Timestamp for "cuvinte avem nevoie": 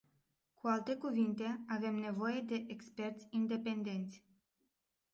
0.95-2.41